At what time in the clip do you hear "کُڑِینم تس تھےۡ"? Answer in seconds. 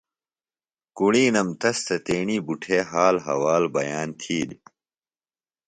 0.97-2.01